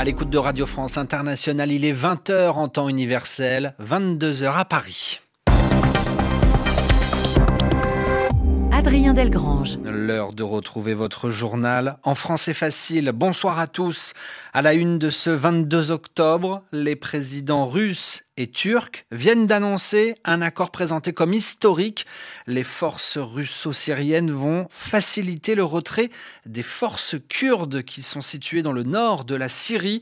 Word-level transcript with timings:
À 0.00 0.04
l'écoute 0.04 0.30
de 0.30 0.38
Radio 0.38 0.64
France 0.64 0.96
Internationale, 0.96 1.70
il 1.70 1.84
est 1.84 1.92
20h 1.92 2.52
en 2.52 2.68
temps 2.68 2.88
universel, 2.88 3.74
22h 3.82 4.50
à 4.50 4.64
Paris. 4.64 5.20
Adrien 8.72 9.12
Delgrange. 9.12 9.76
L'heure 9.84 10.32
de 10.32 10.42
retrouver 10.42 10.94
votre 10.94 11.28
journal 11.28 11.98
en 12.02 12.14
français 12.14 12.54
facile. 12.54 13.12
Bonsoir 13.14 13.58
à 13.58 13.66
tous. 13.66 14.14
À 14.54 14.62
la 14.62 14.72
une 14.72 14.98
de 14.98 15.10
ce 15.10 15.28
22 15.28 15.90
octobre, 15.90 16.62
les 16.72 16.96
présidents 16.96 17.68
russes 17.68 18.22
et 18.40 18.46
turcs 18.46 19.04
viennent 19.12 19.46
d'annoncer 19.46 20.14
un 20.24 20.40
accord 20.40 20.70
présenté 20.70 21.12
comme 21.12 21.34
historique. 21.34 22.06
Les 22.46 22.64
forces 22.64 23.18
russo-syriennes 23.18 24.32
vont 24.32 24.66
faciliter 24.70 25.54
le 25.54 25.62
retrait 25.62 26.08
des 26.46 26.62
forces 26.62 27.16
kurdes 27.28 27.82
qui 27.82 28.00
sont 28.00 28.22
situées 28.22 28.62
dans 28.62 28.72
le 28.72 28.82
nord 28.82 29.26
de 29.26 29.34
la 29.34 29.50
Syrie. 29.50 30.00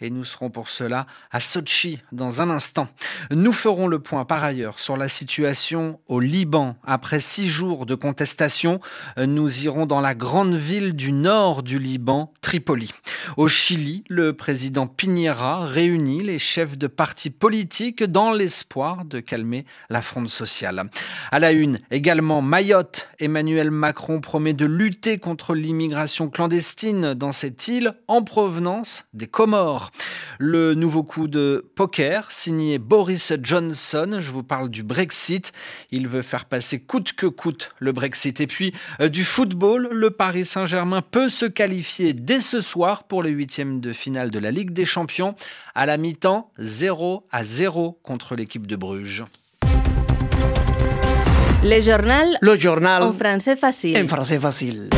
Et 0.00 0.08
nous 0.08 0.24
serons 0.24 0.50
pour 0.50 0.68
cela 0.68 1.08
à 1.32 1.40
Sochi 1.40 1.98
dans 2.12 2.40
un 2.40 2.48
instant. 2.48 2.86
Nous 3.32 3.52
ferons 3.52 3.88
le 3.88 3.98
point 3.98 4.24
par 4.24 4.44
ailleurs 4.44 4.78
sur 4.78 4.96
la 4.96 5.08
situation 5.08 5.98
au 6.06 6.20
Liban. 6.20 6.76
Après 6.86 7.18
six 7.18 7.48
jours 7.48 7.86
de 7.86 7.96
contestation, 7.96 8.80
nous 9.18 9.64
irons 9.64 9.86
dans 9.86 10.00
la 10.00 10.14
grande 10.14 10.54
ville 10.54 10.92
du 10.92 11.10
nord 11.10 11.64
du 11.64 11.80
Liban, 11.80 12.32
Tripoli. 12.40 12.92
Au 13.36 13.48
Chili, 13.48 14.04
le 14.08 14.32
président 14.32 14.86
Piñera 14.86 15.66
réunit 15.66 16.22
les 16.22 16.38
chefs 16.38 16.78
de 16.78 16.86
partis 16.86 17.30
politiques 17.30 17.79
dans 17.80 18.30
l'espoir 18.30 19.04
de 19.06 19.20
calmer 19.20 19.64
la 19.88 20.02
fronde 20.02 20.28
sociale. 20.28 20.90
À 21.30 21.38
la 21.38 21.52
une, 21.52 21.78
également 21.90 22.42
Mayotte, 22.42 23.08
Emmanuel 23.18 23.70
Macron 23.70 24.20
promet 24.20 24.52
de 24.52 24.66
lutter 24.66 25.18
contre 25.18 25.54
l'immigration 25.54 26.28
clandestine 26.28 27.14
dans 27.14 27.32
cette 27.32 27.68
île 27.68 27.94
en 28.06 28.22
provenance 28.22 29.06
des 29.14 29.26
Comores. 29.26 29.92
Le 30.38 30.74
nouveau 30.74 31.02
coup 31.02 31.26
de 31.26 31.70
poker 31.74 32.30
signé 32.30 32.78
Boris 32.78 33.32
Johnson, 33.42 34.18
je 34.20 34.30
vous 34.30 34.42
parle 34.42 34.68
du 34.68 34.82
Brexit. 34.82 35.52
Il 35.90 36.06
veut 36.06 36.22
faire 36.22 36.44
passer 36.44 36.80
coûte 36.80 37.14
que 37.14 37.26
coûte 37.26 37.74
le 37.78 37.92
Brexit. 37.92 38.40
Et 38.40 38.46
puis 38.46 38.74
euh, 39.00 39.08
du 39.08 39.24
football, 39.24 39.88
le 39.90 40.10
Paris 40.10 40.44
Saint-Germain 40.44 41.02
peut 41.02 41.28
se 41.28 41.46
qualifier 41.46 42.12
dès 42.12 42.40
ce 42.40 42.60
soir 42.60 43.04
pour 43.04 43.22
les 43.22 43.30
huitièmes 43.30 43.80
de 43.80 43.92
finale 43.92 44.30
de 44.30 44.38
la 44.38 44.50
Ligue 44.50 44.72
des 44.72 44.84
Champions. 44.84 45.34
À 45.74 45.86
la 45.86 45.96
mi-temps, 45.96 46.50
0 46.58 47.26
à 47.30 47.44
0 47.44 47.59
contre 48.02 48.36
l'équipe 48.36 48.66
de 48.66 48.76
Bruges. 48.76 49.24
Le 51.62 51.80
journal. 51.82 52.38
Le 52.40 52.56
journal. 52.56 53.02
En 53.02 53.12
français 53.12 53.54
facile. 53.54 53.98
En 54.02 54.08
français 54.08 54.38
facile. 54.38 54.88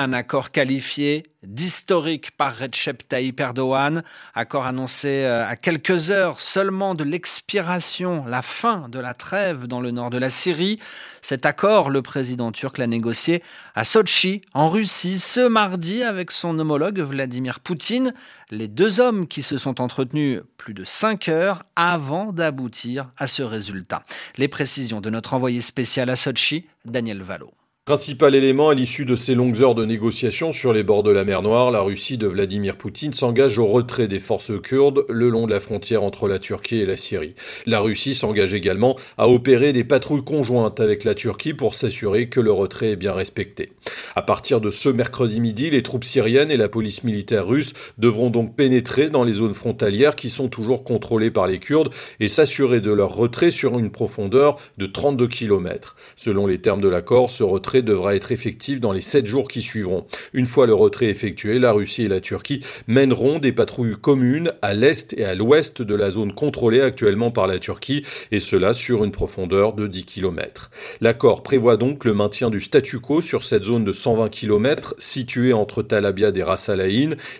Un 0.00 0.12
accord 0.12 0.52
qualifié 0.52 1.24
d'historique 1.42 2.30
par 2.36 2.56
Recep 2.56 3.08
Tayyip 3.08 3.40
Erdogan, 3.40 4.04
accord 4.32 4.64
annoncé 4.64 5.24
euh, 5.24 5.44
à 5.44 5.56
quelques 5.56 6.12
heures 6.12 6.40
seulement 6.40 6.94
de 6.94 7.02
l'expiration, 7.02 8.24
la 8.24 8.40
fin 8.40 8.88
de 8.88 9.00
la 9.00 9.12
trêve 9.12 9.66
dans 9.66 9.80
le 9.80 9.90
nord 9.90 10.10
de 10.10 10.18
la 10.18 10.30
Syrie. 10.30 10.78
Cet 11.20 11.46
accord, 11.46 11.90
le 11.90 12.00
président 12.00 12.52
turc 12.52 12.78
l'a 12.78 12.86
négocié 12.86 13.42
à 13.74 13.82
Sochi, 13.82 14.42
en 14.54 14.68
Russie, 14.68 15.18
ce 15.18 15.48
mardi 15.48 16.04
avec 16.04 16.30
son 16.30 16.56
homologue 16.60 17.00
Vladimir 17.00 17.58
Poutine, 17.58 18.14
les 18.52 18.68
deux 18.68 19.00
hommes 19.00 19.26
qui 19.26 19.42
se 19.42 19.58
sont 19.58 19.80
entretenus 19.80 20.42
plus 20.58 20.74
de 20.74 20.84
cinq 20.84 21.28
heures 21.28 21.64
avant 21.74 22.32
d'aboutir 22.32 23.10
à 23.16 23.26
ce 23.26 23.42
résultat. 23.42 24.04
Les 24.36 24.46
précisions 24.46 25.00
de 25.00 25.10
notre 25.10 25.34
envoyé 25.34 25.60
spécial 25.60 26.08
à 26.08 26.14
Sochi, 26.14 26.68
Daniel 26.84 27.20
Valo. 27.22 27.57
Principal 27.88 28.34
élément 28.34 28.68
à 28.68 28.74
l'issue 28.74 29.06
de 29.06 29.16
ces 29.16 29.34
longues 29.34 29.62
heures 29.62 29.74
de 29.74 29.86
négociations 29.86 30.52
sur 30.52 30.74
les 30.74 30.82
bords 30.82 31.02
de 31.02 31.10
la 31.10 31.24
mer 31.24 31.40
Noire, 31.40 31.70
la 31.70 31.80
Russie 31.80 32.18
de 32.18 32.26
Vladimir 32.26 32.76
Poutine 32.76 33.14
s'engage 33.14 33.58
au 33.58 33.64
retrait 33.64 34.08
des 34.08 34.18
forces 34.18 34.52
kurdes 34.60 35.06
le 35.08 35.30
long 35.30 35.46
de 35.46 35.54
la 35.54 35.58
frontière 35.58 36.02
entre 36.02 36.28
la 36.28 36.38
Turquie 36.38 36.80
et 36.80 36.84
la 36.84 36.98
Syrie. 36.98 37.34
La 37.64 37.80
Russie 37.80 38.14
s'engage 38.14 38.52
également 38.52 38.96
à 39.16 39.30
opérer 39.30 39.72
des 39.72 39.84
patrouilles 39.84 40.22
conjointes 40.22 40.80
avec 40.80 41.02
la 41.02 41.14
Turquie 41.14 41.54
pour 41.54 41.74
s'assurer 41.74 42.28
que 42.28 42.40
le 42.40 42.52
retrait 42.52 42.90
est 42.90 42.96
bien 42.96 43.14
respecté. 43.14 43.72
À 44.14 44.20
partir 44.20 44.60
de 44.60 44.68
ce 44.68 44.90
mercredi 44.90 45.40
midi, 45.40 45.70
les 45.70 45.82
troupes 45.82 46.04
syriennes 46.04 46.50
et 46.50 46.58
la 46.58 46.68
police 46.68 47.04
militaire 47.04 47.46
russe 47.46 47.72
devront 47.96 48.28
donc 48.28 48.54
pénétrer 48.54 49.08
dans 49.08 49.24
les 49.24 49.32
zones 49.32 49.54
frontalières 49.54 50.14
qui 50.14 50.28
sont 50.28 50.48
toujours 50.48 50.84
contrôlées 50.84 51.30
par 51.30 51.46
les 51.46 51.58
Kurdes 51.58 51.94
et 52.20 52.28
s'assurer 52.28 52.82
de 52.82 52.92
leur 52.92 53.14
retrait 53.14 53.50
sur 53.50 53.78
une 53.78 53.90
profondeur 53.90 54.58
de 54.76 54.84
32 54.84 55.26
km. 55.28 55.96
Selon 56.16 56.46
les 56.46 56.60
termes 56.60 56.82
de 56.82 56.88
l'accord, 56.88 57.30
ce 57.30 57.42
retrait 57.42 57.77
devra 57.82 58.14
être 58.14 58.32
effectif 58.32 58.80
dans 58.80 58.92
les 58.92 59.00
sept 59.00 59.26
jours 59.26 59.48
qui 59.48 59.62
suivront. 59.62 60.06
Une 60.32 60.46
fois 60.46 60.66
le 60.66 60.74
retrait 60.74 61.06
effectué, 61.06 61.58
la 61.58 61.72
Russie 61.72 62.04
et 62.04 62.08
la 62.08 62.20
Turquie 62.20 62.64
mèneront 62.86 63.38
des 63.38 63.52
patrouilles 63.52 63.96
communes 64.00 64.52
à 64.62 64.74
l'est 64.74 65.14
et 65.18 65.24
à 65.24 65.34
l'ouest 65.34 65.82
de 65.82 65.94
la 65.94 66.10
zone 66.10 66.32
contrôlée 66.32 66.80
actuellement 66.80 67.30
par 67.30 67.46
la 67.46 67.58
Turquie, 67.58 68.04
et 68.32 68.40
cela 68.40 68.72
sur 68.72 69.04
une 69.04 69.12
profondeur 69.12 69.72
de 69.72 69.86
10 69.86 70.04
km. 70.04 70.70
L'accord 71.00 71.42
prévoit 71.42 71.76
donc 71.76 72.04
le 72.04 72.14
maintien 72.14 72.50
du 72.50 72.60
statu 72.60 72.98
quo 72.98 73.20
sur 73.20 73.44
cette 73.44 73.64
zone 73.64 73.84
de 73.84 73.92
120 73.92 74.28
km 74.28 74.94
située 74.98 75.52
entre 75.52 75.82
Tal 75.82 76.06
Abyad 76.06 76.36
et 76.36 76.42
Ras. 76.42 76.70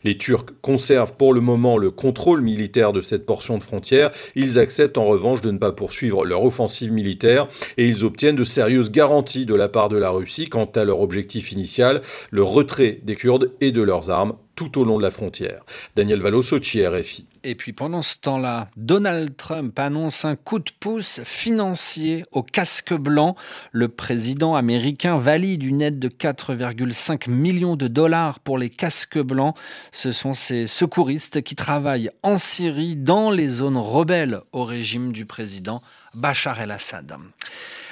Les 0.05 0.19
Turcs 0.19 0.47
conservent 0.62 1.15
pour 1.15 1.34
le 1.34 1.41
moment 1.41 1.76
le 1.76 1.91
contrôle 1.91 2.41
militaire 2.41 2.93
de 2.93 3.00
cette 3.00 3.26
portion 3.26 3.59
de 3.59 3.62
frontière. 3.62 4.10
Ils 4.34 4.59
acceptent 4.59 4.99
en 4.99 5.06
revanche 5.06 5.41
de 5.41 5.50
ne 5.50 5.59
pas 5.59 5.72
poursuivre 5.72 6.25
leur 6.25 6.44
offensive 6.44 6.93
militaire 6.93 7.49
et 7.76 7.87
ils 7.87 8.05
obtiennent 8.05 8.37
de 8.37 8.44
sérieuses 8.44 8.91
garanties 8.91 9.47
de 9.47 9.55
la 9.55 9.69
part 9.69 9.88
de 9.88 9.97
la 9.97 10.10
Russie 10.10 10.28
quant 10.49 10.71
à 10.75 10.84
leur 10.84 11.00
objectif 11.00 11.53
initial, 11.53 12.03
le 12.31 12.43
retrait 12.43 13.00
des 13.03 13.16
Kurdes 13.16 13.53
et 13.61 13.72
de 13.72 13.83
leurs 13.83 14.11
armes 14.11 14.34
tout 14.59 14.81
au 14.81 14.84
long 14.84 14.99
de 14.99 15.05
la 15.05 15.12
frontière. 15.12 15.62
Daniel 15.94 16.21
Valo, 16.21 16.43
Sochi, 16.43 16.84
RFI. 16.84 17.27
Et 17.44 17.55
puis 17.55 17.72
pendant 17.72 18.03
ce 18.03 18.19
temps-là, 18.19 18.69
Donald 18.77 19.37
Trump 19.37 19.78
annonce 19.78 20.25
un 20.25 20.34
coup 20.34 20.59
de 20.59 20.72
pouce 20.81 21.21
financier 21.22 22.25
au 22.33 22.43
casque 22.43 22.93
blanc. 22.93 23.37
Le 23.71 23.87
président 23.87 24.56
américain 24.56 25.17
valide 25.17 25.62
une 25.62 25.81
aide 25.81 26.00
de 26.00 26.09
4,5 26.09 27.31
millions 27.31 27.77
de 27.77 27.87
dollars 27.87 28.41
pour 28.41 28.59
les 28.59 28.69
casques 28.69 29.21
blancs. 29.21 29.55
Ce 29.93 30.11
sont 30.11 30.33
ces 30.33 30.67
secouristes 30.67 31.43
qui 31.43 31.55
travaillent 31.55 32.11
en 32.25 32.37
Syrie 32.37 32.97
dans 32.97 33.31
les 33.31 33.47
zones 33.47 33.77
rebelles 33.77 34.41
au 34.50 34.65
régime 34.65 35.12
du 35.12 35.25
président 35.25 35.83
Bachar 36.15 36.61
el-Assad. 36.61 37.17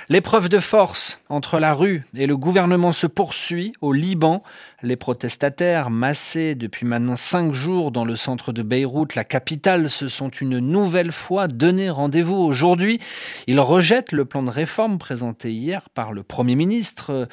L'épreuve 0.09 0.49
de 0.49 0.61
force 0.61 1.21
entre 1.29 1.59
la 1.59 1.73
rue 1.73 2.05
et 2.17 2.27
le 2.27 2.37
gouvernement 2.37 2.93
se 2.93 3.09
poursuit 3.09 3.73
au 3.81 3.93
Liban. 3.93 4.45
Les 4.83 4.97
protestataires, 4.97 5.89
massés 5.89 6.55
depuis 6.55 6.85
maintenant 6.85 7.17
cinq 7.17 7.55
jours 7.55 7.91
dans 7.91 8.05
le 8.05 8.15
centre 8.15 8.53
de 8.53 8.61
Beyrouth, 8.61 9.15
la 9.15 9.25
capitale, 9.25 9.89
se 9.89 10.11
sont 10.11 10.29
une 10.29 10.59
nouvelle 10.59 11.13
fois 11.13 11.49
donné 11.49 11.89
rendez-vous 11.89 12.37
aujourd'hui. 12.37 13.01
Ils 13.47 13.59
rejettent 13.59 14.13
le 14.13 14.27
plan 14.27 14.43
de 14.43 14.51
réforme 14.51 14.99
présenté 14.99 15.51
hier 15.51 15.89
par 15.89 16.13
le 16.13 16.23
Premier 16.23 16.57
ministre 16.57 17.27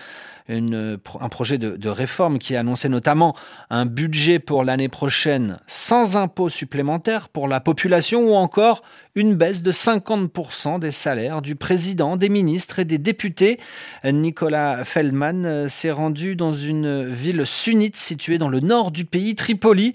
un 0.50 1.30
projet 1.30 1.58
de, 1.58 1.78
de, 1.78 1.90
réforme 1.90 2.38
qui 2.38 2.56
a 2.56 2.60
annoncé 2.60 2.90
notamment 2.90 3.34
un 3.70 3.86
budget 3.86 4.40
pour 4.40 4.66
l'année 4.66 4.90
prochaine 4.90 5.60
sans 5.68 6.18
impôts 6.18 6.50
supplémentaires 6.50 7.30
pour 7.30 7.48
la 7.48 7.62
population 7.62 8.30
ou 8.30 8.34
encore 8.34 8.84
une 9.16 9.36
baisse 9.36 9.62
de 9.62 9.72
50% 9.72 10.80
des 10.80 10.92
salaires 10.92 11.42
du 11.42 11.56
président, 11.56 12.18
des 12.18 12.30
ministres 12.30 12.80
et 12.80 12.86
des 12.86 12.98
députés. 12.98 13.60
Nicolas 14.04 14.84
Feldman 14.84 15.70
s'est 15.70 15.92
rendu 15.92 16.36
dans 16.36 16.54
une 16.54 17.08
ville 17.08 17.43
sunnite 17.46 17.96
située 17.96 18.38
dans 18.38 18.50
le 18.50 18.60
nord 18.60 18.92
du 18.92 19.06
pays, 19.06 19.36
Tripoli, 19.36 19.94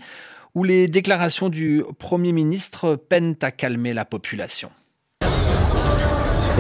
où 0.55 0.65
les 0.65 0.89
déclarations 0.89 1.49
du 1.49 1.85
Premier 1.99 2.33
ministre 2.33 2.97
peinent 2.97 3.37
à 3.43 3.51
calmer 3.51 3.93
la 3.93 4.05
population. 4.05 4.71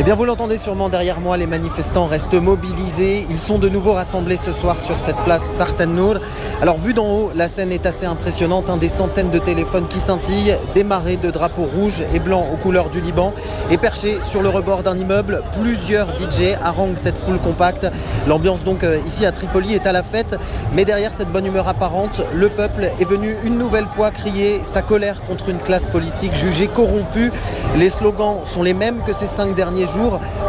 Eh 0.00 0.04
bien, 0.04 0.14
vous 0.14 0.25
l'entendez 0.25 0.59
sûrement 0.59 0.88
derrière 0.88 1.19
moi, 1.19 1.36
les 1.36 1.48
manifestants 1.48 2.06
restent 2.06 2.34
mobilisés. 2.34 3.26
Ils 3.31 3.40
sont 3.40 3.58
de 3.58 3.69
nouveau 3.69 3.94
rassemblés 3.94 4.37
ce 4.37 4.52
soir 4.52 4.78
sur 4.78 5.00
cette 5.00 5.17
place 5.25 5.43
Sartan 5.43 5.87
Nour. 5.87 6.19
Alors, 6.62 6.78
vu 6.78 6.94
d'en 6.94 7.06
haut, 7.06 7.32
la 7.34 7.49
scène 7.49 7.72
est 7.72 7.84
assez 7.84 8.06
impressionnante. 8.06 8.70
Des 8.78 8.88
centaines 8.88 9.31
de 9.31 9.40
téléphones 9.40 9.88
qui 9.88 9.99
scintillent, 9.99 10.55
des 10.72 10.84
marées 10.84 11.17
de 11.17 11.32
drapeaux 11.32 11.64
rouges 11.64 12.05
et 12.14 12.20
blancs 12.20 12.46
aux 12.52 12.56
couleurs 12.56 12.90
du 12.90 13.00
Liban. 13.00 13.34
Et 13.72 13.76
perchés 13.76 14.19
sur 14.22 14.40
le 14.40 14.49
rebord 14.49 14.84
d'un 14.84 14.96
immeuble, 14.96 15.43
plusieurs 15.61 16.17
DJ 16.17 16.55
haranguent 16.62 16.96
cette 16.96 17.19
foule 17.19 17.40
compacte. 17.40 17.88
L'ambiance, 18.28 18.62
donc, 18.62 18.84
euh, 18.84 19.00
ici 19.05 19.26
à 19.26 19.32
Tripoli 19.32 19.75
est 19.75 19.88
à 19.88 19.90
la 19.90 20.05
fête. 20.05 20.37
Mais 20.75 20.84
derrière 20.84 21.12
cette 21.12 21.32
bonne 21.32 21.46
humeur 21.46 21.67
apparente, 21.67 22.22
le 22.32 22.49
peuple 22.50 22.93
est 23.00 23.05
venu 23.05 23.34
une 23.43 23.58
nouvelle 23.58 23.87
fois 23.87 24.12
crier 24.12 24.61
sa 24.62 24.81
colère 24.81 25.25
contre 25.25 25.49
une 25.49 25.58
classe 25.58 25.88
politique 25.88 26.37
jugée 26.37 26.69
corrompue. 26.69 27.32
Les 27.76 27.90
slogans 27.90 28.43
sont 28.44 28.62
les 28.62 28.75
mêmes 28.75 29.02
que 29.05 29.12
ces 29.12 29.26
cinq 29.26 29.56
derniers 29.56 29.88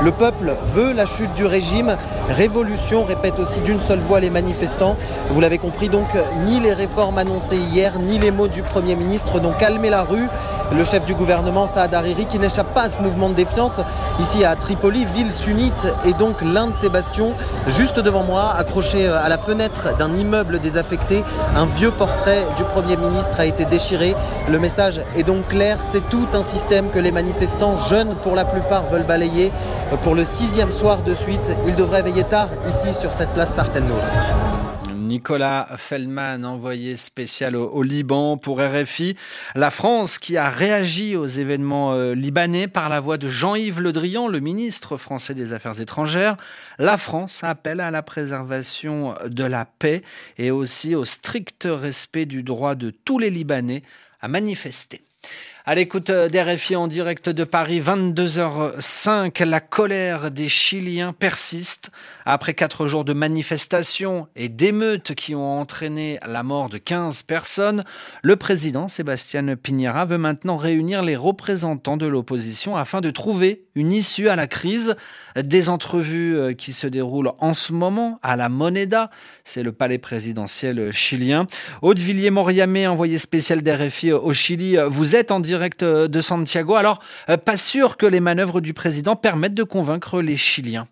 le 0.02 0.12
peuple 0.12 0.56
veut 0.74 0.94
la 0.94 1.06
chute 1.06 1.34
du 1.34 1.46
régime. 1.46 1.96
Révolution, 2.30 3.04
répète 3.04 3.40
aussi 3.40 3.62
d'une 3.62 3.80
seule 3.80 4.00
voix 4.00 4.20
les 4.20 4.30
manifestants. 4.30 4.98
Vous 5.30 5.40
l'avez 5.40 5.58
compris 5.58 5.90
donc, 5.90 6.08
ni 6.46 6.60
les 6.60 6.74
réformes 6.74 7.18
annoncées 7.18 7.58
hier, 7.58 8.00
ni 8.00 8.20
les 8.20 8.32
mots 8.32 8.48
du 8.48 8.62
Premier 8.64 8.96
ministre 8.96 9.40
n'ont 9.40 9.54
calmé 9.54 9.90
la 9.90 10.04
rue. 10.04 10.28
Le 10.72 10.86
chef 10.86 11.06
du 11.06 11.16
gouvernement 11.16 11.68
Saad 11.68 11.94
Hariri 11.94 12.26
qui 12.26 12.40
n'échappe 12.40 12.74
pas 12.74 12.84
à 12.84 12.90
ce 12.90 13.00
mouvement 13.02 13.30
de 13.30 13.34
défiance. 13.34 13.80
Ici 14.20 14.44
à 14.44 14.56
Tripoli, 14.56 15.06
ville 15.06 15.32
sunnite 15.32 15.94
et 16.06 16.14
donc 16.14 16.42
l'un 16.42 16.68
de 16.68 16.76
ces 16.76 16.90
bastions, 16.90 17.34
juste 17.68 18.00
devant 18.00 18.24
moi, 18.24 18.54
accroché 18.58 19.08
à 19.08 19.30
la 19.30 19.38
fenêtre 19.38 19.96
d'un 19.98 20.14
immeuble 20.16 20.60
désaffecté, 20.60 21.24
un 21.56 21.66
vieux 21.66 21.92
portrait 21.92 22.46
du 22.58 22.64
Premier 22.64 22.98
ministre 22.98 23.40
a 23.40 23.46
été 23.46 23.66
déchiré. 23.66 24.16
Le 24.50 24.60
message 24.60 25.02
est 25.18 25.24
donc 25.24 25.48
clair, 25.48 25.78
c'est 25.82 26.08
tout 26.10 26.28
un 26.34 26.44
système 26.44 26.90
que 26.90 27.00
les 27.00 27.12
manifestants, 27.12 27.78
jeunes 27.78 28.16
pour 28.24 28.36
la 28.36 28.46
plupart, 28.46 28.86
veulent 28.86 29.04
balayer. 29.04 29.52
Pour 30.04 30.16
le 30.16 30.26
sixième 30.26 30.72
soir 30.72 31.02
de 31.02 31.14
suite, 31.14 31.56
ils 31.68 31.76
devraient 31.76 32.04
veiller 32.04 32.24
tard 32.24 32.50
ici 32.68 32.94
sur 32.94 33.14
cette 33.14 33.30
place 33.30 33.54
Sartenour. 33.54 34.00
Nicolas 35.10 35.68
Feldman, 35.76 36.46
envoyé 36.46 36.96
spécial 36.96 37.56
au, 37.56 37.82
Liban 37.82 38.38
pour 38.38 38.62
RFI. 38.62 39.16
La 39.56 39.72
France 39.72 40.20
qui 40.20 40.38
a 40.38 40.50
réagi 40.50 41.16
aux 41.16 41.26
événements 41.26 41.94
euh, 41.94 42.14
libanais 42.14 42.68
par 42.68 42.90
la 42.90 43.00
voix 43.00 43.18
de 43.18 43.28
Jean-Yves 43.28 43.82
Le 43.82 43.92
Drian, 43.92 44.28
le 44.28 44.40
ministre 44.40 44.98
français 44.98 45.34
des 45.34 45.52
Affaires 45.52 45.82
étrangères. 45.82 46.38
La 46.78 46.98
France 46.98 47.44
appelle 47.44 47.80
à 47.80 47.90
la 47.90 48.04
préservation 48.04 49.16
de 49.26 49.44
la 49.44 49.66
paix 49.66 50.04
et 50.38 50.52
aussi 50.52 50.94
au 50.94 51.06
strict 51.06 51.68
respect 51.68 52.28
du 52.28 52.44
droit 52.44 52.76
de 52.76 52.92
tous 52.92 53.18
les 53.18 53.32
Libanais 53.32 53.82
à 54.22 54.28
manifester. 54.28 55.02
À 55.70 55.76
l'écoute 55.76 56.10
d'RFI 56.10 56.76
en 56.76 56.88
direct 56.88 57.30
de 57.30 57.44
Paris, 57.44 57.80
22h05, 57.80 59.46
la 59.46 59.60
colère 59.60 60.32
des 60.32 60.50
Chiliens 60.50 61.14
persiste. 61.14 61.92
Après 62.26 62.56
quatre 62.56 62.88
jours 62.88 63.06
de 63.06 63.14
manifestations 63.14 64.28
et 64.36 64.50
d'émeutes 64.50 65.14
qui 65.14 65.36
ont 65.36 65.60
entraîné 65.60 66.18
la 66.26 66.42
mort 66.42 66.70
de 66.70 66.80
15 66.80 67.22
personnes, 67.22 67.84
le 68.24 68.36
président 68.36 68.88
Sébastien 68.88 69.56
Piñera 69.56 70.06
veut 70.06 70.18
maintenant 70.18 70.58
réunir 70.58 71.04
les 71.04 71.16
représentants 71.16 71.98
de 71.98 72.08
l'opposition 72.08 72.76
afin 72.76 73.00
de 73.00 73.12
trouver 73.12 73.66
une 73.76 73.92
issue 73.92 74.28
à 74.28 74.36
la 74.36 74.48
crise. 74.48 74.96
Des 75.40 75.70
entrevues 75.70 76.36
euh, 76.36 76.54
qui 76.54 76.74
se 76.74 76.88
déroulent 76.88 77.32
en 77.38 77.54
ce 77.54 77.74
moment 77.74 78.20
à 78.24 78.36
la 78.36 78.50
Moneda, 78.50 79.12
c'est 79.44 79.62
le 79.62 79.72
palais 79.72 80.00
présidentiel 80.00 80.92
chilien. 80.92 81.46
Aude 81.84 82.00
Villiers-Moriamé, 82.00 82.88
envoyé 82.88 83.20
spécial 83.20 83.62
d'RFI 83.62 84.14
au 84.14 84.34
Chili, 84.34 84.76
vous 84.90 85.16
êtes 85.16 85.32
en 85.32 85.40
direct 85.40 85.59
euh, 85.84 86.08
de 86.08 86.22
Santiago. 86.22 86.76
Alors, 86.76 87.00
euh, 87.30 87.38
pas 87.38 87.58
sûr 87.58 87.98
que 87.98 88.06
les 88.06 88.20
manœuvres 88.20 88.62
du 88.62 88.74
président 88.74 89.16
permettent 89.16 89.54
de 89.54 89.64
convaincre 89.64 90.22
les 90.22 90.38
Chiliens. 90.38 90.88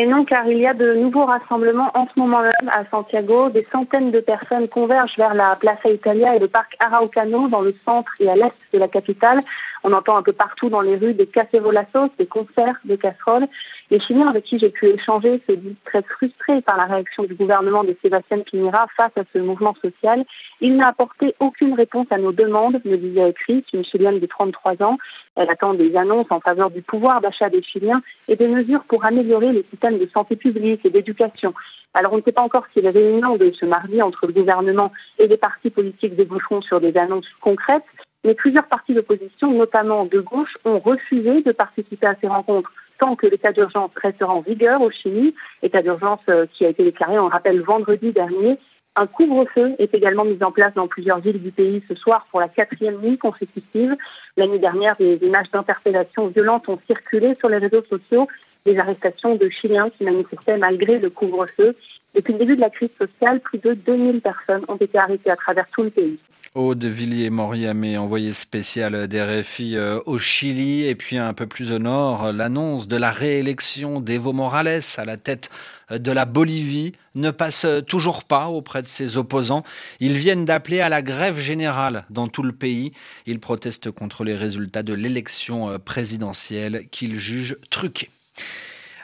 Et 0.00 0.06
non, 0.06 0.24
car 0.24 0.46
il 0.46 0.56
y 0.56 0.66
a 0.66 0.72
de 0.72 0.94
nouveaux 0.94 1.26
rassemblements 1.26 1.90
en 1.92 2.06
ce 2.06 2.18
moment 2.18 2.40
même 2.40 2.70
à 2.72 2.86
Santiago. 2.90 3.50
Des 3.50 3.66
centaines 3.70 4.10
de 4.10 4.20
personnes 4.20 4.66
convergent 4.66 5.18
vers 5.18 5.34
la 5.34 5.56
Plaza 5.56 5.90
Italia 5.90 6.34
et 6.34 6.38
le 6.38 6.48
parc 6.48 6.74
Araucano 6.80 7.48
dans 7.48 7.60
le 7.60 7.74
centre 7.84 8.10
et 8.18 8.30
à 8.30 8.34
l'est 8.34 8.54
de 8.72 8.78
la 8.78 8.88
capitale. 8.88 9.42
On 9.82 9.92
entend 9.92 10.16
un 10.16 10.22
peu 10.22 10.32
partout 10.32 10.68
dans 10.68 10.80
les 10.80 10.96
rues 10.96 11.14
des 11.14 11.26
cacerolassos, 11.26 12.10
des 12.18 12.26
concerts, 12.26 12.78
des 12.84 12.98
casseroles. 12.98 13.46
Les 13.90 14.00
Chiliens 14.00 14.28
avec 14.28 14.44
qui 14.44 14.58
j'ai 14.58 14.70
pu 14.70 14.86
échanger 14.86 15.42
se 15.48 15.54
disent 15.54 15.76
très 15.84 16.02
frustrés 16.02 16.60
par 16.60 16.76
la 16.76 16.84
réaction 16.84 17.24
du 17.24 17.34
gouvernement 17.34 17.84
de 17.84 17.96
Sébastien 18.02 18.40
Pinera 18.40 18.86
face 18.96 19.12
à 19.16 19.22
ce 19.32 19.38
mouvement 19.38 19.74
social. 19.82 20.24
Il 20.60 20.76
n'a 20.76 20.88
apporté 20.88 21.34
aucune 21.40 21.74
réponse 21.74 22.06
à 22.10 22.18
nos 22.18 22.32
demandes, 22.32 22.80
me 22.84 22.96
disait 22.96 23.32
Chris, 23.34 23.64
une 23.72 23.84
Chilienne 23.84 24.18
de 24.18 24.26
33 24.26 24.82
ans. 24.82 24.98
Elle 25.36 25.50
attend 25.50 25.74
des 25.74 25.96
annonces 25.96 26.30
en 26.30 26.40
faveur 26.40 26.70
du 26.70 26.82
pouvoir 26.82 27.20
d'achat 27.20 27.48
des 27.48 27.62
Chiliens 27.62 28.02
et 28.28 28.36
des 28.36 28.48
mesures 28.48 28.84
pour 28.84 29.04
améliorer 29.04 29.52
les 29.52 29.64
systèmes 29.70 29.89
de 29.98 30.08
santé 30.12 30.36
publique 30.36 30.84
et 30.84 30.90
d'éducation. 30.90 31.54
Alors 31.94 32.12
on 32.12 32.18
ne 32.18 32.22
sait 32.22 32.32
pas 32.32 32.42
encore 32.42 32.66
si 32.72 32.80
les 32.80 32.90
réunions 32.90 33.36
de 33.36 33.50
ce 33.52 33.64
mardi 33.66 34.00
entre 34.00 34.26
le 34.26 34.32
gouvernement 34.32 34.92
et 35.18 35.26
les 35.26 35.36
partis 35.36 35.70
politiques 35.70 36.16
déboucheront 36.16 36.62
sur 36.62 36.80
des 36.80 36.96
annonces 36.96 37.28
concrètes, 37.40 37.84
mais 38.24 38.34
plusieurs 38.34 38.66
partis 38.66 38.94
d'opposition, 38.94 39.48
notamment 39.48 40.04
de 40.04 40.20
gauche, 40.20 40.56
ont 40.64 40.78
refusé 40.78 41.42
de 41.42 41.52
participer 41.52 42.06
à 42.06 42.16
ces 42.20 42.28
rencontres 42.28 42.70
tant 43.00 43.16
que 43.16 43.26
l'état 43.26 43.50
d'urgence 43.50 43.90
restera 43.96 44.32
en 44.32 44.42
vigueur 44.42 44.82
au 44.82 44.90
Chili, 44.90 45.34
état 45.62 45.82
d'urgence 45.82 46.20
euh, 46.28 46.46
qui 46.52 46.64
a 46.66 46.68
été 46.68 46.84
déclaré, 46.84 47.18
on 47.18 47.28
rappelle, 47.28 47.62
vendredi 47.62 48.12
dernier. 48.12 48.58
Un 48.96 49.06
couvre-feu 49.06 49.74
est 49.78 49.94
également 49.94 50.24
mis 50.24 50.42
en 50.42 50.50
place 50.50 50.74
dans 50.74 50.86
plusieurs 50.86 51.20
villes 51.20 51.40
du 51.40 51.52
pays 51.52 51.82
ce 51.88 51.94
soir 51.94 52.26
pour 52.30 52.40
la 52.40 52.48
quatrième 52.48 52.98
nuit 52.98 53.16
consécutive. 53.16 53.96
L'année 54.36 54.58
dernière, 54.58 54.96
des 54.96 55.18
images 55.22 55.50
d'interpellation 55.50 56.26
violentes 56.26 56.68
ont 56.68 56.78
circulé 56.86 57.36
sur 57.38 57.48
les 57.48 57.58
réseaux 57.58 57.84
sociaux, 57.84 58.28
des 58.66 58.78
arrestations 58.78 59.36
de 59.36 59.48
Chiliens 59.48 59.90
qui 59.90 60.04
manifestaient 60.04 60.58
malgré 60.58 60.98
le 60.98 61.10
couvre-feu. 61.10 61.76
Depuis 62.14 62.32
le 62.32 62.38
début 62.40 62.56
de 62.56 62.60
la 62.60 62.70
crise 62.70 62.90
sociale, 62.98 63.40
plus 63.40 63.58
de 63.58 63.74
2000 63.74 64.20
personnes 64.20 64.64
ont 64.68 64.76
été 64.76 64.98
arrêtées 64.98 65.30
à 65.30 65.36
travers 65.36 65.66
tout 65.70 65.82
le 65.82 65.90
pays. 65.90 66.18
Aude 66.56 66.84
Villiers-Moriamé, 66.84 67.96
envoyé 67.96 68.32
spécial 68.32 69.06
d'RFI 69.06 69.76
euh, 69.76 70.00
au 70.04 70.18
Chili, 70.18 70.84
et 70.84 70.96
puis 70.96 71.16
un 71.16 71.32
peu 71.32 71.46
plus 71.46 71.70
au 71.70 71.78
nord, 71.78 72.32
l'annonce 72.32 72.88
de 72.88 72.96
la 72.96 73.12
réélection 73.12 74.00
d'Evo 74.00 74.32
Morales 74.32 74.80
à 74.96 75.04
la 75.04 75.16
tête 75.16 75.48
de 75.92 76.10
la 76.10 76.24
Bolivie 76.24 76.92
ne 77.14 77.30
passe 77.30 77.66
toujours 77.86 78.24
pas 78.24 78.48
auprès 78.48 78.82
de 78.82 78.88
ses 78.88 79.16
opposants. 79.16 79.62
Ils 80.00 80.16
viennent 80.16 80.44
d'appeler 80.44 80.80
à 80.80 80.88
la 80.88 81.02
grève 81.02 81.38
générale 81.38 82.04
dans 82.10 82.26
tout 82.26 82.42
le 82.42 82.52
pays. 82.52 82.92
Ils 83.26 83.38
protestent 83.38 83.92
contre 83.92 84.24
les 84.24 84.34
résultats 84.34 84.82
de 84.82 84.94
l'élection 84.94 85.70
euh, 85.70 85.78
présidentielle 85.78 86.88
qu'ils 86.90 87.20
jugent 87.20 87.58
truqués. 87.70 88.10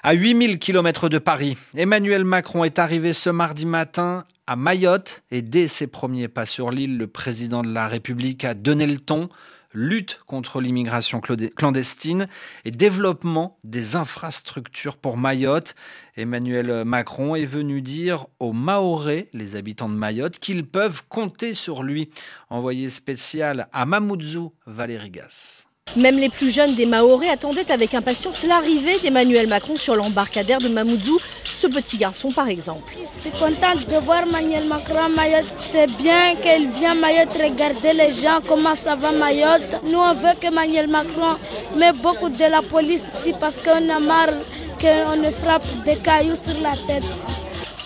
À 0.02 0.12
8000 0.12 0.60
km 0.60 1.08
de 1.08 1.18
Paris, 1.18 1.56
Emmanuel 1.76 2.24
Macron 2.24 2.62
est 2.62 2.78
arrivé 2.78 3.12
ce 3.12 3.28
mardi 3.28 3.66
matin 3.66 4.24
à 4.46 4.54
Mayotte 4.54 5.24
et 5.32 5.42
dès 5.42 5.66
ses 5.66 5.88
premiers 5.88 6.28
pas 6.28 6.46
sur 6.46 6.70
l'île, 6.70 6.96
le 6.96 7.08
président 7.08 7.62
de 7.62 7.72
la 7.72 7.88
République 7.88 8.44
a 8.44 8.54
donné 8.54 8.86
le 8.86 8.98
ton 8.98 9.28
lutte 9.72 10.20
contre 10.26 10.60
l'immigration 10.60 11.20
clandestine 11.20 12.28
et 12.64 12.70
développement 12.70 13.58
des 13.64 13.96
infrastructures 13.96 14.96
pour 14.96 15.16
Mayotte. 15.16 15.74
Emmanuel 16.16 16.84
Macron 16.84 17.34
est 17.34 17.44
venu 17.44 17.82
dire 17.82 18.26
aux 18.38 18.52
Mahorais, 18.52 19.28
les 19.32 19.56
habitants 19.56 19.88
de 19.88 19.94
Mayotte, 19.94 20.38
qu'ils 20.38 20.66
peuvent 20.66 21.02
compter 21.08 21.52
sur 21.52 21.82
lui. 21.82 22.10
Envoyé 22.48 22.88
spécial 22.88 23.68
à 23.72 23.86
Mamoudzou, 23.86 24.52
Valérie 24.66 25.10
Gas. 25.10 25.65
Même 25.94 26.18
les 26.18 26.28
plus 26.28 26.50
jeunes 26.50 26.74
des 26.74 26.84
Mahorais 26.84 27.30
attendaient 27.30 27.70
avec 27.70 27.94
impatience 27.94 28.44
l'arrivée 28.44 28.98
d'Emmanuel 29.02 29.46
Macron 29.48 29.76
sur 29.76 29.96
l'embarcadère 29.96 30.58
de 30.58 30.68
Mamoudzou, 30.68 31.18
ce 31.54 31.66
petit 31.68 31.96
garçon 31.96 32.30
par 32.30 32.48
exemple. 32.48 32.92
Je 33.00 33.08
suis 33.08 33.30
contente 33.30 33.88
de 33.88 33.96
voir 34.04 34.24
Emmanuel 34.24 34.66
Macron 34.66 34.98
à 34.98 35.08
Mayotte. 35.08 35.46
C'est 35.60 35.90
bien 35.96 36.34
qu'elle 36.42 36.66
vienne 36.68 36.90
à 36.90 36.94
Mayotte 36.94 37.32
regarder 37.42 37.94
les 37.94 38.10
gens, 38.12 38.40
comment 38.46 38.74
ça 38.74 38.94
va 38.94 39.10
Mayotte. 39.12 39.80
Nous 39.84 39.98
on 39.98 40.12
veut 40.12 40.34
que 40.38 40.48
Emmanuel 40.48 40.88
Macron 40.88 41.36
mette 41.74 41.96
beaucoup 41.96 42.28
de 42.28 42.44
la 42.44 42.60
police 42.60 43.14
ici 43.18 43.32
parce 43.40 43.62
qu'on 43.62 43.88
a 43.88 43.98
marre 43.98 44.34
qu'on 44.78 45.16
ne 45.16 45.30
frappe 45.30 45.64
des 45.86 45.96
cailloux 45.96 46.36
sur 46.36 46.60
la 46.60 46.72
tête. 46.86 47.04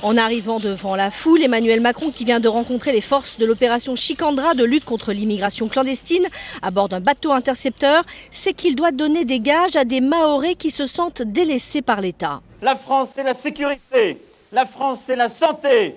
En 0.02 0.16
arrivant 0.16 0.58
devant 0.58 0.96
la 0.96 1.10
foule, 1.10 1.42
Emmanuel 1.42 1.82
Macron, 1.82 2.10
qui 2.10 2.24
vient 2.24 2.40
de 2.40 2.48
rencontrer 2.48 2.92
les 2.92 3.02
forces 3.02 3.36
de 3.36 3.44
l'opération 3.44 3.94
Chicandra 3.94 4.54
de 4.54 4.64
lutte 4.64 4.86
contre 4.86 5.12
l'immigration 5.12 5.68
clandestine 5.68 6.26
à 6.62 6.70
bord 6.70 6.88
d'un 6.88 7.00
bateau 7.00 7.32
intercepteur, 7.32 8.04
sait 8.30 8.54
qu'il 8.54 8.76
doit 8.76 8.92
donner 8.92 9.26
des 9.26 9.40
gages 9.40 9.76
à 9.76 9.84
des 9.84 10.00
Mahorais 10.00 10.54
qui 10.54 10.70
se 10.70 10.86
sentent 10.86 11.20
délaissés 11.20 11.82
par 11.82 12.00
l'État. 12.00 12.40
La 12.62 12.76
France, 12.76 13.10
c'est 13.14 13.24
la 13.24 13.34
sécurité. 13.34 14.16
La 14.52 14.64
France, 14.64 15.02
c'est 15.06 15.16
la 15.16 15.28
santé. 15.28 15.94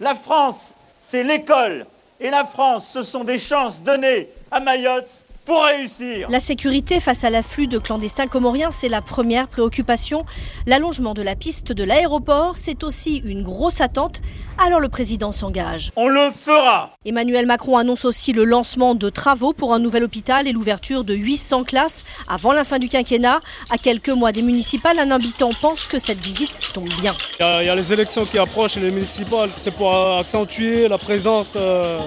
La 0.00 0.14
France, 0.14 0.74
c'est 1.08 1.24
l'école. 1.24 1.86
Et 2.20 2.28
la 2.28 2.44
France, 2.44 2.90
ce 2.92 3.02
sont 3.02 3.24
des 3.24 3.38
chances 3.38 3.80
données 3.80 4.28
à 4.50 4.60
Mayotte 4.60 5.22
pour 5.46 5.64
réussir. 5.64 6.28
La 6.28 6.40
sécurité 6.40 7.00
face 7.00 7.24
à 7.24 7.30
l'afflux 7.30 7.68
de 7.68 7.78
clandestins 7.78 8.26
comoriens, 8.26 8.70
c'est 8.72 8.88
la 8.88 9.00
première 9.00 9.48
préoccupation. 9.48 10.26
L'allongement 10.66 11.14
de 11.14 11.22
la 11.22 11.36
piste 11.36 11.72
de 11.72 11.84
l'aéroport, 11.84 12.56
c'est 12.56 12.82
aussi 12.82 13.22
une 13.24 13.42
grosse 13.42 13.80
attente. 13.80 14.20
Alors 14.58 14.80
le 14.80 14.88
président 14.88 15.32
s'engage. 15.32 15.92
On 15.96 16.08
le 16.08 16.30
fera. 16.32 16.90
Emmanuel 17.04 17.46
Macron 17.46 17.76
annonce 17.76 18.04
aussi 18.04 18.32
le 18.32 18.44
lancement 18.44 18.94
de 18.94 19.08
travaux 19.08 19.52
pour 19.52 19.72
un 19.72 19.78
nouvel 19.78 20.02
hôpital 20.02 20.48
et 20.48 20.52
l'ouverture 20.52 21.04
de 21.04 21.14
800 21.14 21.64
classes 21.64 22.04
avant 22.26 22.52
la 22.52 22.64
fin 22.64 22.78
du 22.78 22.88
quinquennat. 22.88 23.40
À 23.70 23.78
quelques 23.78 24.08
mois 24.08 24.32
des 24.32 24.42
municipales, 24.42 24.98
un 24.98 25.10
habitant 25.10 25.50
pense 25.60 25.86
que 25.86 25.98
cette 25.98 26.18
visite 26.18 26.72
tombe 26.72 26.92
bien. 27.00 27.14
Il 27.38 27.66
y, 27.66 27.68
a, 27.68 27.74
les 27.74 27.92
élections 27.92 28.24
qui 28.24 28.38
approchent, 28.38 28.76
les 28.76 28.90
municipales. 28.90 29.50
C'est 29.56 29.74
pour 29.74 29.94
accentuer 29.94 30.88
la 30.88 30.98
présence. 30.98 31.54
Euh, 31.56 32.00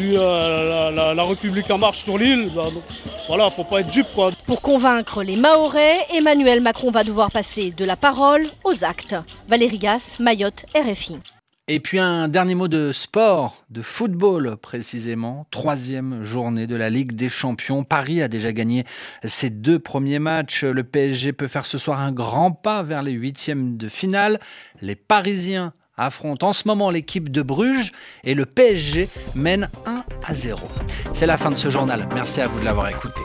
du, 0.00 0.14
euh, 0.16 1.14
la, 1.14 1.24
République 1.24 1.70
en 1.70 1.78
marche 1.78 2.02
sur 2.02 2.16
l'île. 2.16 2.50
Bah, 2.54 2.68
voilà, 3.28 3.50
faut 3.50 3.64
pas 3.64 3.80
être 3.80 3.90
dupe 3.90 4.06
quoi. 4.14 4.32
Pour 4.46 4.62
convaincre 4.62 5.22
les 5.22 5.36
Mahorais, 5.36 5.98
Emmanuel 6.14 6.60
Macron 6.60 6.90
va 6.90 7.04
devoir 7.04 7.30
passer 7.30 7.70
de 7.70 7.84
la 7.84 7.96
parole 7.96 8.42
aux 8.64 8.84
actes. 8.84 9.16
Valérie 9.48 9.78
Gas, 9.78 10.16
Mayotte, 10.18 10.64
RFI. 10.74 11.18
Et 11.68 11.78
puis 11.78 12.00
un 12.00 12.26
dernier 12.26 12.56
mot 12.56 12.66
de 12.66 12.90
sport, 12.92 13.64
de 13.70 13.82
football 13.82 14.56
précisément. 14.56 15.46
Troisième 15.50 16.24
journée 16.24 16.66
de 16.66 16.74
la 16.74 16.90
Ligue 16.90 17.12
des 17.12 17.28
Champions. 17.28 17.84
Paris 17.84 18.22
a 18.22 18.28
déjà 18.28 18.52
gagné 18.52 18.84
ses 19.22 19.50
deux 19.50 19.78
premiers 19.78 20.18
matchs. 20.18 20.64
Le 20.64 20.82
PSG 20.82 21.32
peut 21.32 21.46
faire 21.46 21.66
ce 21.66 21.78
soir 21.78 22.00
un 22.00 22.10
grand 22.10 22.50
pas 22.50 22.82
vers 22.82 23.02
les 23.02 23.12
huitièmes 23.12 23.76
de 23.76 23.88
finale. 23.88 24.40
Les 24.80 24.96
Parisiens 24.96 25.72
affrontent 26.00 26.48
en 26.48 26.52
ce 26.52 26.66
moment 26.66 26.90
l'équipe 26.90 27.30
de 27.30 27.42
Bruges 27.42 27.92
et 28.24 28.34
le 28.34 28.46
PSG 28.46 29.08
mène 29.34 29.68
1 29.86 30.04
à 30.26 30.34
0. 30.34 30.60
C'est 31.14 31.26
la 31.26 31.36
fin 31.36 31.50
de 31.50 31.56
ce 31.56 31.70
journal. 31.70 32.08
Merci 32.14 32.40
à 32.40 32.48
vous 32.48 32.58
de 32.60 32.64
l'avoir 32.64 32.88
écouté. 32.88 33.20